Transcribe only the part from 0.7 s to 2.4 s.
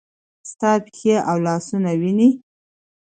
پښې او لاسونه وینې؟